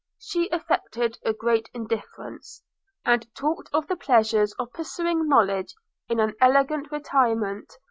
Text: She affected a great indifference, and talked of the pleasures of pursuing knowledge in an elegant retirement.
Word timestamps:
She 0.17 0.49
affected 0.49 1.19
a 1.23 1.31
great 1.31 1.69
indifference, 1.75 2.63
and 3.05 3.27
talked 3.35 3.69
of 3.71 3.85
the 3.85 3.95
pleasures 3.95 4.51
of 4.53 4.73
pursuing 4.73 5.27
knowledge 5.27 5.75
in 6.09 6.19
an 6.19 6.33
elegant 6.41 6.91
retirement. 6.91 7.77